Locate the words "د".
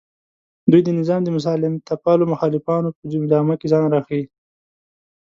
0.83-0.89, 1.23-1.29